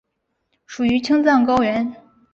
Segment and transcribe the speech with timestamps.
[0.65, 1.95] 属于青藏高原。